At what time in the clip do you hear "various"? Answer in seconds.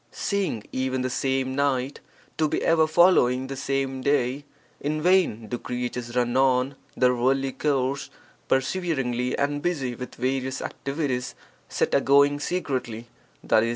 10.15-10.59